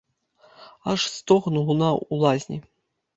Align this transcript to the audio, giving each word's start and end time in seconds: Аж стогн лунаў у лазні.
Аж 0.93 1.01
стогн 1.15 1.55
лунаў 1.67 1.95
у 2.17 2.19
лазні. 2.25 2.59